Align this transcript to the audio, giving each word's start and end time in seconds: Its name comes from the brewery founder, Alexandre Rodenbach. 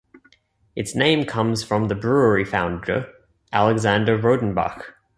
Its 0.75 0.95
name 0.95 1.25
comes 1.25 1.63
from 1.63 1.87
the 1.87 1.93
brewery 1.93 2.43
founder, 2.43 3.13
Alexandre 3.53 4.17
Rodenbach. 4.17 4.81